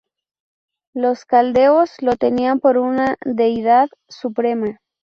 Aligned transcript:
Los 0.95 1.25
caldeos 1.25 1.97
lo 2.01 2.15
tenían 2.15 2.59
por 2.59 2.77
una 2.79 3.17
deidad 3.23 3.87
suprema. 4.09 4.79